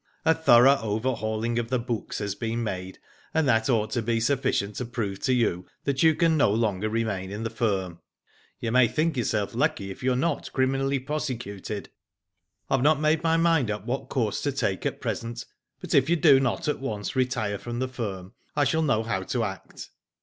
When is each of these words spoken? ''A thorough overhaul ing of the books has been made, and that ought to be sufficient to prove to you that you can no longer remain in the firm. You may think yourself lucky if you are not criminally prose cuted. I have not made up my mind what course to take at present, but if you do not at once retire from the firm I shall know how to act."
''A 0.25 0.35
thorough 0.41 0.79
overhaul 0.81 1.43
ing 1.43 1.59
of 1.59 1.69
the 1.69 1.77
books 1.77 2.17
has 2.17 2.33
been 2.33 2.63
made, 2.63 2.97
and 3.35 3.47
that 3.47 3.69
ought 3.69 3.91
to 3.91 4.01
be 4.01 4.19
sufficient 4.19 4.77
to 4.77 4.85
prove 4.85 5.19
to 5.19 5.31
you 5.31 5.67
that 5.83 6.01
you 6.01 6.15
can 6.15 6.35
no 6.35 6.49
longer 6.51 6.89
remain 6.89 7.29
in 7.29 7.43
the 7.43 7.51
firm. 7.51 7.99
You 8.59 8.71
may 8.71 8.87
think 8.87 9.15
yourself 9.15 9.53
lucky 9.53 9.91
if 9.91 10.01
you 10.01 10.11
are 10.13 10.15
not 10.15 10.51
criminally 10.53 10.97
prose 10.97 11.27
cuted. 11.29 11.89
I 12.67 12.73
have 12.73 12.83
not 12.83 12.99
made 12.99 13.19
up 13.19 13.23
my 13.25 13.37
mind 13.37 13.69
what 13.69 14.09
course 14.09 14.41
to 14.41 14.51
take 14.51 14.87
at 14.87 15.01
present, 15.01 15.45
but 15.79 15.93
if 15.93 16.09
you 16.09 16.15
do 16.15 16.39
not 16.39 16.67
at 16.67 16.79
once 16.79 17.15
retire 17.15 17.59
from 17.59 17.77
the 17.77 17.87
firm 17.87 18.33
I 18.55 18.63
shall 18.63 18.81
know 18.81 19.03
how 19.03 19.21
to 19.21 19.43
act." 19.43 19.91